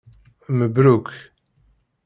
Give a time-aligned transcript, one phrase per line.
[0.57, 1.07] Mebruk.